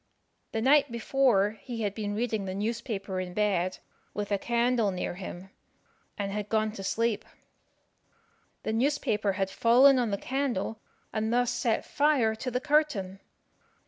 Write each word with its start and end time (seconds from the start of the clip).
The 0.51 0.63
night 0.63 0.91
before 0.91 1.59
he 1.61 1.83
had 1.83 1.93
been 1.93 2.15
reading 2.15 2.45
the 2.45 2.55
newspaper 2.55 3.19
in 3.19 3.35
bed, 3.35 3.77
with 4.15 4.31
a 4.31 4.39
candle 4.39 4.89
near 4.89 5.13
him, 5.13 5.51
and 6.17 6.31
had 6.31 6.49
gone 6.49 6.71
to 6.71 6.83
sleep. 6.83 7.23
The 8.63 8.73
newspaper 8.73 9.33
had 9.33 9.51
fallen 9.51 9.99
on 9.99 10.09
the 10.09 10.17
candle, 10.17 10.79
and 11.13 11.31
thus 11.31 11.51
set 11.51 11.85
fire 11.85 12.33
to 12.33 12.49
the 12.49 12.59
curtain. 12.59 13.19